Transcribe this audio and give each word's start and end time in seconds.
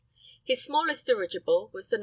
His 0.43 0.63
smallest 0.63 1.05
dirigible 1.05 1.69
was 1.73 1.89
the 1.89 1.99
No. 1.99 1.99